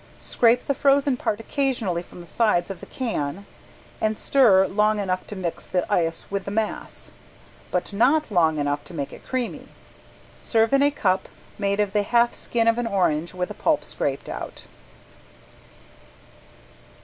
Scrape 0.17 0.65
the 0.65 0.73
frozen 0.73 1.15
part 1.15 1.39
occasionally 1.39 2.01
from 2.01 2.21
the 2.21 2.25
sides 2.25 2.71
of 2.71 2.79
the 2.79 2.87
can 2.87 3.45
and 4.01 4.17
stir 4.17 4.65
long 4.65 4.97
enough 4.97 5.27
to 5.27 5.35
mix 5.35 5.67
the 5.67 5.85
ice 5.93 6.25
with 6.31 6.45
the 6.45 6.49
mass, 6.49 7.11
but 7.69 7.93
not 7.93 8.31
long 8.31 8.57
enough 8.57 8.83
to 8.85 8.95
make 8.95 9.13
it 9.13 9.23
creamy. 9.27 9.67
Serve 10.39 10.73
in 10.73 10.81
a 10.81 10.89
cup 10.89 11.29
made 11.59 11.79
of 11.79 11.93
the 11.93 12.01
half 12.01 12.33
skin 12.33 12.67
of 12.67 12.79
an 12.79 12.87
orange 12.87 13.35
with 13.35 13.49
the 13.49 13.53
pulp 13.53 13.83
scraped 13.83 14.27
out. 14.27 14.63